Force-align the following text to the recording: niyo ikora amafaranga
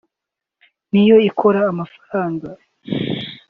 niyo 0.91 1.17
ikora 1.29 1.59
amafaranga 1.71 2.49